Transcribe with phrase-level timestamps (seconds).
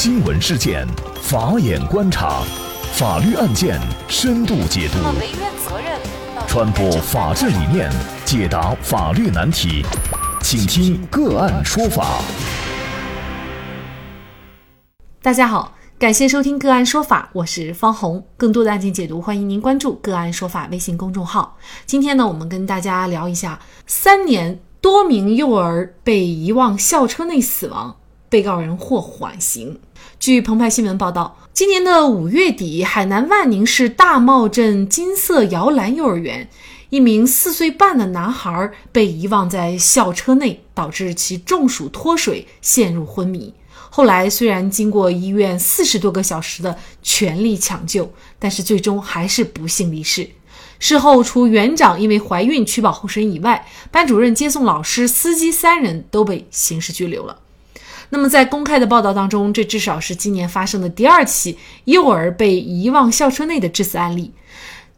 [0.00, 0.86] 新闻事件，
[1.20, 2.44] 法眼观察，
[2.92, 4.98] 法律案件深度解读，
[6.46, 7.90] 传播法治理念，
[8.24, 9.84] 解答法律难题，
[10.40, 12.20] 请听个案说法。
[15.20, 18.24] 大家好，感谢收听个案说法，我是方红。
[18.36, 21.58] 更多的案件解读，欢迎您关注个案说法微信公众号。
[21.86, 23.58] 今天呢，我们跟大家聊一下
[23.88, 24.60] 三年。
[24.80, 27.96] 多名幼儿被遗忘校车内死亡，
[28.28, 29.80] 被告人获缓刑。
[30.20, 36.50] 据澎湃新闻报道，今年的五月底，海南万宁市大茂镇金色摇篮幼儿园，
[36.90, 43.54] 一名四岁半的男孩被遗忘在校车内，导致其中暑脱水，陷入昏迷。
[43.90, 50.28] 后来虽然经过医院四十多个小时的全力抢救，但是最终还是不幸离世。
[50.80, 57.38] 事后，除园长因为怀孕取保候审以外，班主任、接送老师、司机三人都被刑事拘留了。
[58.10, 64.32] 那么，在公开的报道当中，这至少是今年发生的第二起幼儿被遗忘校车内的致死案例。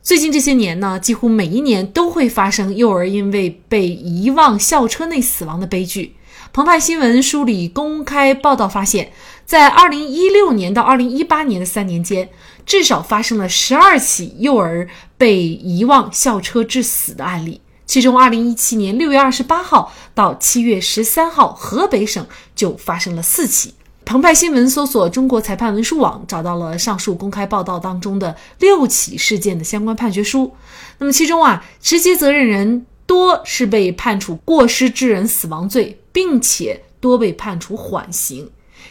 [0.02, 6.14] 最近这些年呢，几乎每一年都会发生幼儿因为被遗忘校车内死亡的悲剧。
[6.52, 9.12] 澎湃新闻梳理公开报道发现，
[9.44, 12.28] 在2016年到2018年的三年间，
[12.64, 17.60] 至少发生了十二起幼儿被遗忘校车致死的案例。
[17.90, 22.24] 其中，2017年6月28号到7月13号，河北省
[22.54, 23.74] 就发生了四起。
[24.04, 30.54] 澎湃新闻搜索中国裁判文书网，找到了上述公开报道当中的六起事件的相关判决书。
[30.98, 36.00] 那么，其中啊，直接责任人多是被判处过失致人死亡罪。
[36.12, 38.50] 并且多被判处缓刑，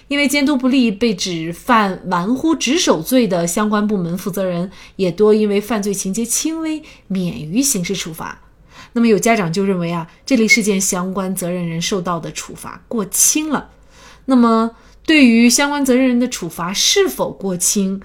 [0.09, 8.41] 因为监督不力被指犯玩忽职守罪的相关部门负责人也多因为犯罪情节轻微免于刑事处罚。
[8.93, 13.69] 那么有家长就认为啊，这类事件相关责任人受到的处罚过轻了。
[14.25, 14.71] 那么
[15.05, 18.01] 对于相关责任人的处罚是否过轻？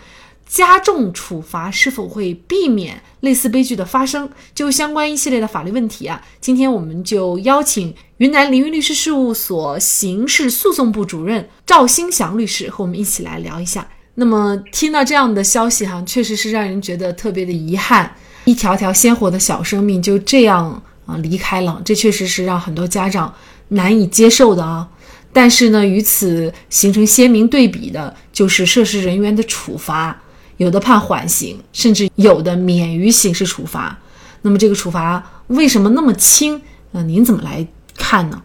[0.46, 4.30] 加重处罚是否会避免类似悲剧的发生？
[4.54, 13.88] 就相关一系列的法律问题啊，今天我们就邀请云南凌云律师事务所刑事诉讼部主任赵兴祥律师和我们一起来聊一下。
[14.14, 18.14] 那么听到这样的消息哈，确实是让人觉得特别的遗憾，
[18.44, 23.32] 一条条鲜活的小生命就这样啊离开了，这确实是让很多家长
[23.68, 24.88] 难以接受的啊。
[25.32, 30.16] 但是呢，与此形成鲜明对比的就是涉事人员的处罚。
[30.58, 33.98] 有的判缓刑，甚至有的免于刑事处罚。
[34.42, 36.62] 那么这个处罚为什么那么轻？
[36.92, 37.66] 呃，您怎么来
[37.96, 38.40] 看呢？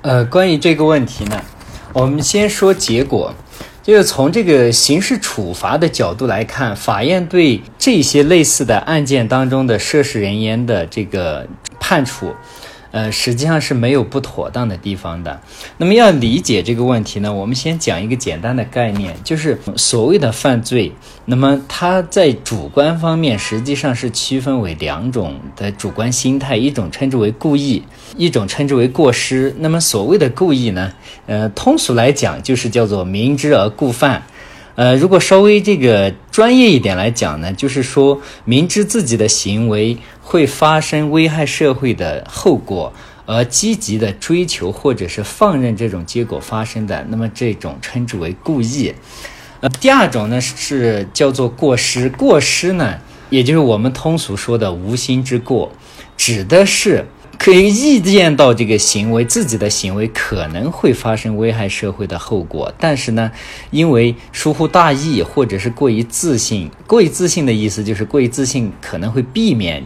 [0.00, 1.38] 呃，关于这个问题呢，
[1.92, 3.34] 我们先说结果，
[3.84, 11.46] 就是从这个刑事处罚的角度来看，法院对这些类似的案件当中的涉事人员的这个
[11.78, 12.34] 判处。
[12.94, 15.40] 呃，实际上是没有不妥当的地方的。
[15.78, 20.92] 那么要理解这个问题呢，我们先讲一个简单的概念，就是所谓的犯罪。
[21.24, 27.82] 那么它在主观方面实际上是区分为两种的主观心态，一种称之为故意，
[28.16, 29.52] 一种称之为过失。
[29.58, 30.92] 那么所谓的故意呢，
[31.26, 34.22] 呃，通俗来讲就是叫做明知而故犯。
[34.76, 42.92] 呃，如果稍微这个专业一点来讲呢，就是说明知自己的行为会发生危害社会的后果，
[43.26, 48.92] 而积极的追求或者是放任这种结果发生的，那么这种称之为故意。
[49.60, 52.98] 呃，第二种呢是叫做过失，过失呢，
[53.30, 55.70] 也就是我们通俗说的无心之过，
[56.16, 57.04] 指的是。
[57.36, 63.30] 可以预见到这个行为，自己的行为可能会发生危害社会的后果，但是呢，
[63.70, 69.82] 因为疏忽大意或者是过于自信，过于自信的意思就是过于自信可能会避免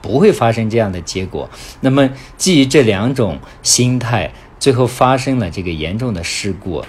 [0.00, 1.48] 不会发生这样的结果。
[1.80, 6.84] 那么基于这两种心态，最后发生了这个严重的事故，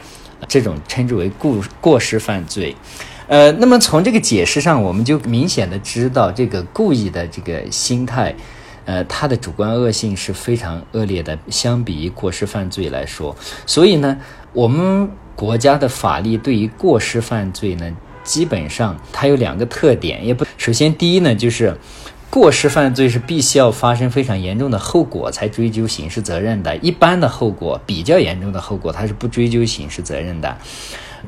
[0.47, 2.75] 这种称之为过过失犯罪。
[3.27, 8.35] 呃，那么从这个解释上，我们就明显的知道这个故意的这个心态。
[8.83, 13.33] 呃，它的主观恶性是非常恶劣的，相比于过失犯罪来说，
[13.67, 14.17] 所以呢，
[14.53, 21.77] 我们国家的法律对于过失犯罪呢，基本上它有两个特点，也不，首先第一呢，就是
[22.31, 30.57] 过失犯罪是必须要发生非常严重的后果才追究刑事责任的，一般的后果比较严重的后果，他是不追究刑事责任的。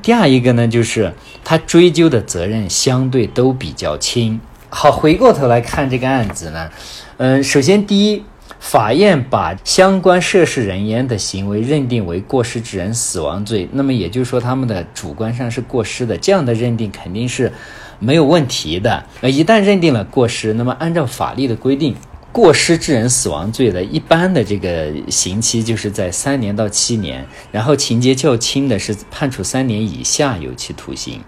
[0.02, 1.14] 第二一个呢，就是
[1.44, 4.40] 他追究的责任相对都比较轻。
[4.70, 6.70] 好，回过头来看这个案子呢。
[7.18, 8.24] 嗯，首先，第一，
[8.64, 17.52] 法院把相关涉事人员的行为认定为过失致人死亡罪，那么也就是说，他们的主观上是过失的，这样的认定肯定是
[18.00, 19.04] 没有问题的。
[19.20, 21.94] 呃，一旦认定了过失，那么按照法律的规定，
[22.32, 31.20] 过失致人死亡罪的一般的这个刑期就是在三年到七年，然后情节较轻的是判处三年以下有期徒刑。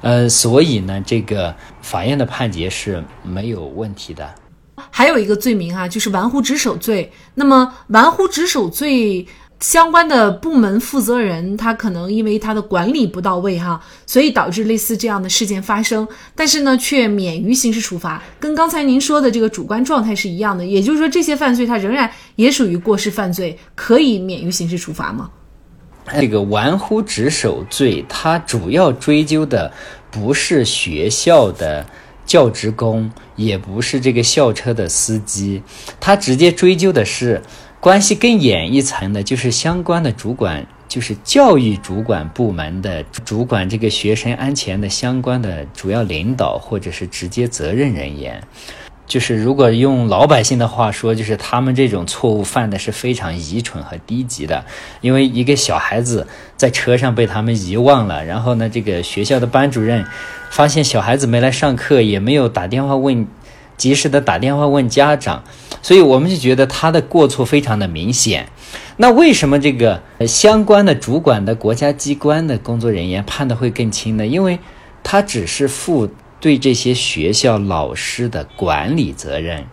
[0.00, 4.28] 呃，所以呢，这个法院的判决是没有问题的。
[4.90, 7.10] 还有一个罪名啊，就是玩忽职守罪。
[7.34, 9.26] 那么，玩忽职守罪
[9.60, 20.64] 相关的部门负责人，他可能因为他的管理不到位哈，所以导致类似这样的事件发生，但是呢，却免于刑事处罚，跟刚才您说的这个主观状态是一样的。
[20.64, 25.30] 也就是说，这些犯罪他仍然也属于过失犯罪，可以免于刑事处罚吗？
[26.12, 29.72] 这个玩忽职守罪，它主要追究的
[30.08, 31.84] 不是学校的
[32.26, 35.62] 教职工，也不是这个校车的司机，
[36.00, 37.40] 他直接追究的是
[37.80, 48.42] 关系更远一层的，就是相关的主管，就是教育主管部门的主管这个学生安全的相关的主要领导或者是直接责任人员。
[49.06, 54.64] 就是如果用老百姓的话说，就是他们这种错误犯的是非常愚蠢和低级的，
[55.00, 56.26] 因为一个小孩子
[56.56, 60.04] 在车上被他们遗忘了，然后呢，这个学校的班主任
[60.50, 63.28] 发现小孩子没来上课，也没有打电话问，
[63.76, 65.44] 及时的打电话问家长，
[65.82, 68.48] 所以我们就觉得他的过错非常的明显。
[68.96, 74.26] 那为什么这个相关的主管的国家机关的工作人员判的会更轻呢？
[74.26, 74.58] 因为
[75.04, 76.10] 他只是负。
[76.40, 79.64] 对这些学校老师的管理责任，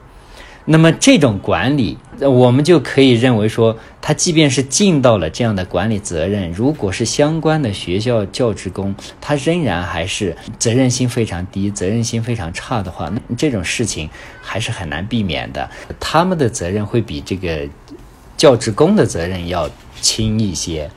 [0.66, 14.10] 那么这种管理，我们就可以认为说，他即便是尽到了这样的管理责任，如果是相关的学校教职工，他仍然还是责任心非常低、责任心非常差的话，这种事情
[14.42, 15.70] 还是很难避免的。
[16.00, 17.68] 他们的责任会比这个
[18.38, 19.70] 教职工的责任要
[20.00, 20.90] 轻一些，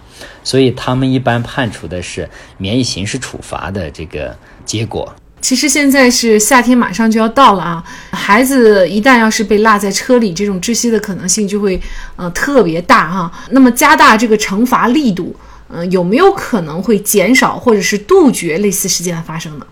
[0.45, 5.13] 所以他们一般判处的是免于刑事处罚的这个结果。
[5.43, 7.85] 其实现在是夏天，马上就要到了啊！
[8.11, 11.81] 孩子一旦要是被落在车里，这种窒息的可能性就会
[12.17, 13.33] 呃特别大哈。
[13.51, 15.37] 那么加大这个惩罚力度，
[15.69, 19.67] 嗯，有没有可能会减少或者是杜绝类似事件的发生呢？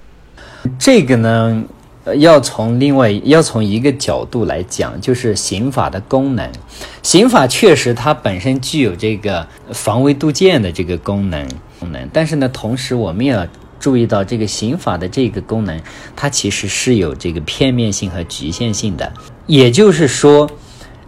[0.79, 1.65] 这个呢，
[2.19, 6.49] 要从另外要从一个角度来讲，就是刑法的功能。
[7.03, 11.45] 刑法确实它本身具有这个防微杜渐的这个功能
[11.81, 13.45] 功能，但是呢，同时我们也要。
[13.85, 15.79] 注意到这个刑法的这个功能，
[16.17, 19.13] 它其实是有这个片面性和局限性的。
[19.47, 20.51] 也就是说，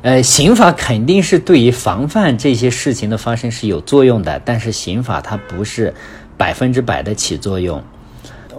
[0.03, 5.95] 呃，刑法肯定是对于防范这些事情的发生是有作用的，但是刑法它不是
[6.37, 7.83] 百分之百的起作用。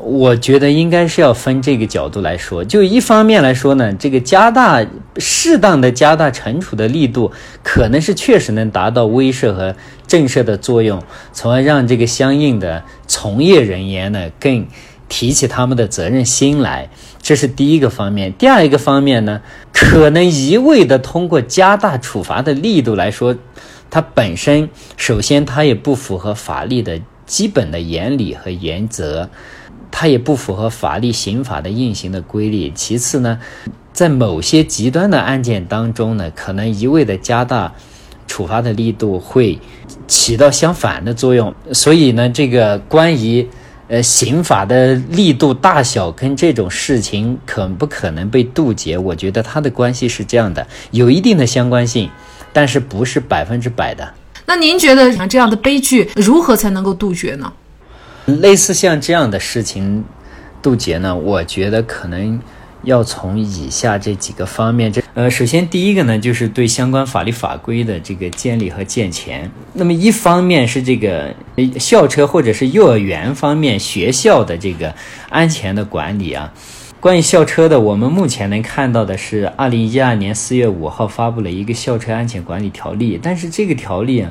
[0.03, 4.85] 我觉得应该是要分这个角度来说，就一方面来说呢，这个加大
[5.17, 7.31] 适当的加大惩处的力度，
[7.63, 9.75] 可能是确实能达到威慑和
[10.07, 11.01] 震慑的作用，
[11.33, 12.81] 从而让这个相应的
[13.19, 14.67] 从业人员呢更
[15.09, 16.87] 提起他们的责任心来，
[17.19, 18.31] 这是第一个方面。
[18.33, 19.41] 第二一个方面呢，
[19.73, 23.35] 可能一味的通过加大处罚的力度来说，
[23.89, 29.27] 它本身首先它也不符合法律的基本的原理和原则。
[29.89, 32.69] 它也不符合法律刑法的运行的规律。
[32.75, 33.39] 其次呢，
[33.93, 37.73] 在某些极端的案件当中呢，可能一味的加大
[38.27, 39.57] 处罚的力度，会
[40.07, 41.53] 起到相反的作用。
[41.71, 43.47] 所以呢，这个关于
[43.87, 52.09] 呃刑法的力度大小跟这种事情可不可能被杜绝，我觉得它的关系是这样的，有一定的相关性，
[52.51, 54.13] 但是不是百分之百的。
[54.45, 57.51] 那您觉得像这样的悲剧如何才能够杜绝呢？
[58.25, 60.03] 类似像这样的事情
[60.61, 61.15] 杜绝呢？
[61.15, 62.39] 我觉得可能
[62.87, 64.91] 要从以下这几个方面。
[64.91, 69.49] 这呃，首先第一个呢，就是对相关法律法规的这个建立和健全。
[69.73, 71.33] 那么一方面是这个
[71.77, 74.93] 校车或者是幼儿园方面学校的这个
[75.29, 76.51] 安全的管理啊。
[76.99, 84.25] 关于校车的，我们目前能看到的是，二零一二年四月五号发布了一个校车安全管理条例，但是这个条例，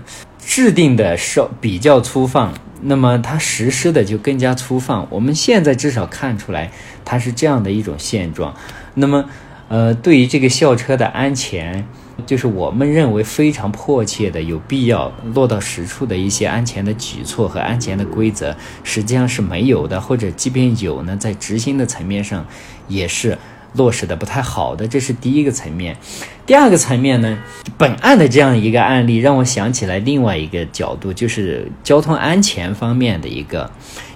[0.46, 2.54] 制定的稍比较粗放。
[2.82, 5.04] 那么它实施的就更加粗放。
[5.10, 6.70] 我们现在至少看出来，
[7.04, 8.54] 它是这样的一种现状。
[8.94, 9.24] 那么，
[9.68, 11.84] 呃，对于这个校车的安全，
[12.24, 22.46] 就是我们认为非常迫切的、有必要落到实处的一些安全的举措和安全的规则，实际上是没有的，或者即便有呢，在执行的层面上
[22.86, 23.36] 也是。
[23.76, 25.96] 落实的不太好的，这是第一个层面。
[26.44, 27.38] 第二个层面呢，
[27.76, 33.70] 本案的这样一个案例让我想起来另外一个角度，就是交通安全方面的一个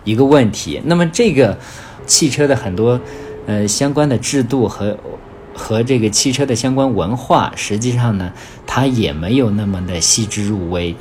[0.05, 0.81] 一个问题。
[0.85, 1.59] 那么这个
[2.07, 3.01] 汽车的很多
[3.47, 4.97] 呃相关的制度和
[5.55, 8.33] 和这个汽车的相关文化，实际上呢，
[8.67, 10.95] 它也没有那么的细致入微。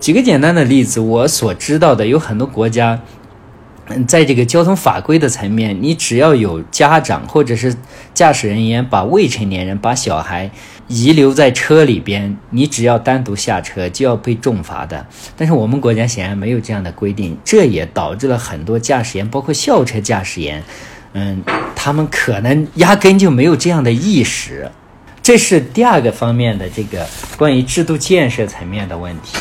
[0.00, 3.00] 举个简单的例子，我所知道的有很多国家。
[3.88, 7.74] 嗯，在这个交通法规的层面，你只要有家长或者是
[8.14, 10.50] 驾驶人员把未成年人把小孩
[10.88, 15.06] 遗留在车里边，你只要单独下车就要被重罚的。
[15.36, 20.62] 但是我们国家显然没有这样的规定，这也导致了很多驾驶员，包括校车驾驶员，
[21.12, 21.42] 嗯，
[21.76, 24.70] 他们可能压根就没有这样的意识。
[25.22, 29.38] 这是第二个方面的这个关于制度建设层面的问题。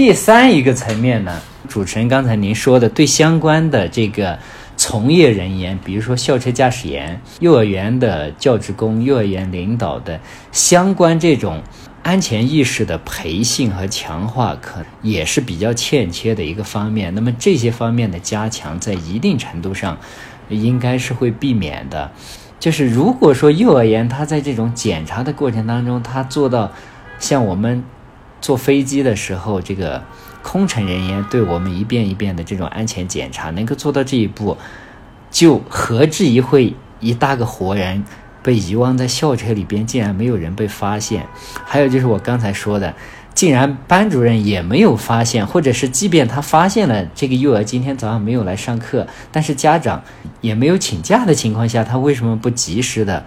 [0.00, 1.42] 第三一个层面呢？
[1.68, 4.38] 主持人刚才您说的，对相关的这个
[4.74, 10.18] 从业人员，比如说校车驾驶员、幼儿园的教职工、幼儿园领导的
[10.52, 11.62] 相关这种
[12.02, 17.14] 安全意识的培训和强化，可也是比较欠缺的一个方面。
[17.14, 19.98] 那么这些方面的加强，在一定程度上
[20.48, 22.10] 应该是会避免的。
[22.58, 26.72] 就是如果说幼儿园他在这种检查的过程当中，他做到
[27.18, 27.84] 像我们
[28.40, 30.02] 坐飞机的时候这个。
[30.42, 34.56] 空乘人员对我们一遍一遍的这种安全检查，能够做到这一步，
[35.30, 38.02] 就何至于会一大个活人
[38.42, 41.26] 被遗忘在校车里边，竟然没有人被发现？
[41.66, 42.94] 还有就是我刚才说的，
[43.34, 50.02] 竟然班主任也没有发现，或者是即便他发现了这个幼儿今天早上没有来上课，但是家长
[50.40, 53.26] 也没有请假的情况下，他为什么不及时的？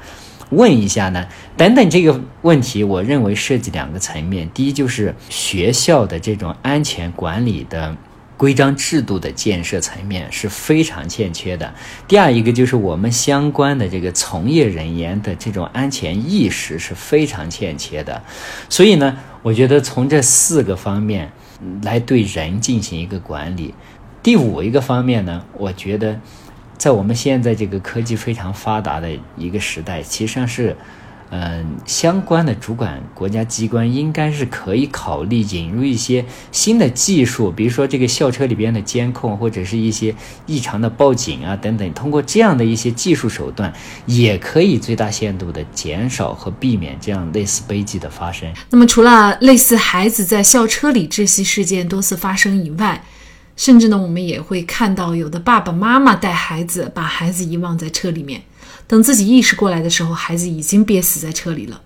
[0.55, 1.25] 问一下呢？
[1.57, 4.49] 等等，这个问题，我认为涉及两个层面。
[4.53, 7.95] 第一，就是学校的这种安全管理的
[8.37, 11.73] 规章制度的建设层面是非常欠缺的。
[12.07, 18.21] 第二，一个就是我们相关的这个从业人员的这种安全意识是非常欠缺的。
[18.69, 21.31] 所以呢，我觉得从这四个方面
[21.83, 23.73] 来对人进行一个管理。
[24.21, 26.19] 第五一个方面呢，我觉得。
[26.83, 30.75] 在我们现在这个科技非常发达的一个时代，其实上是，
[31.29, 40.13] 嗯，相关的主管国家机关应该是可以考虑引入一些新的技术，比如说这个校车里边的监控，或者是一些
[40.45, 43.71] 异常的报警啊等等，通过这样的一些技术手段，
[44.05, 48.51] 也可以最大限度的减少和避免这样类似悲剧的发生。
[48.69, 53.01] 那么，除了类似孩子在校车里窒息事件多次发生以外，
[53.55, 58.41] 甚至呢，我们也会看到有的爸爸妈妈带孩子，把孩子遗忘在车里面，
[58.87, 61.79] 等自己意识过来的时候，孩子已经憋死在车里了。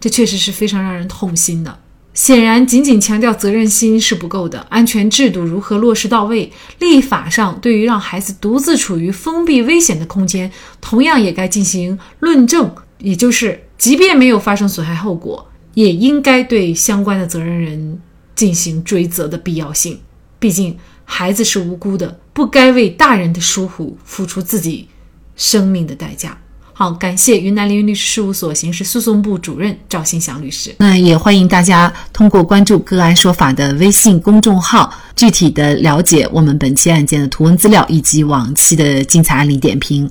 [0.00, 1.78] 这确实是非常让人痛心的。
[2.12, 10.50] 显然，仅仅强调责任心是不够的，安全制度如何落实到位，立法上对于让孩子独自处于封闭危险的空间，
[10.80, 18.00] 同样也该进行论证，也就是即便没有发生损害后果，也应该对相关的责任人
[18.34, 20.00] 进行追责的必要性。
[20.40, 20.76] 毕竟。
[21.14, 24.88] 孩子是无辜的，不该为大人的疏忽付出自己
[25.36, 26.38] 生命的代价。
[26.72, 30.74] 好，感谢云南凌云律师事务所刑事诉讼部主任赵新祥律师。
[30.78, 40.10] 那也欢迎大家通过关注“个案说法”的微信公众号，具体的了解我们本期案件的图文资料以及往期的精彩案例点评。